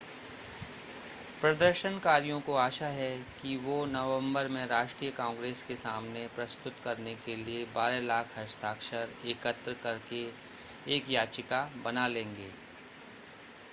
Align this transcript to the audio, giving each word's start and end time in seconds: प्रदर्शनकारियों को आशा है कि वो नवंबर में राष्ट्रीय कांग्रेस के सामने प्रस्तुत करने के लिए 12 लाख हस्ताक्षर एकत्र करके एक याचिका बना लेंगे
प्रदर्शनकारियों 1.41 2.39
को 2.41 2.53
आशा 2.53 2.85
है 2.85 3.09
कि 3.41 3.55
वो 3.57 3.85
नवंबर 3.85 4.47
में 4.47 4.65
राष्ट्रीय 4.67 5.11
कांग्रेस 5.11 5.61
के 5.61 5.75
सामने 5.75 6.25
प्रस्तुत 6.35 6.79
करने 6.83 7.13
के 7.15 7.35
लिए 7.35 7.65
12 7.75 8.01
लाख 8.01 8.37
हस्ताक्षर 8.37 9.13
एकत्र 9.25 9.73
करके 9.83 10.23
एक 10.95 11.09
याचिका 11.09 11.63
बना 11.85 12.07
लेंगे 12.07 12.49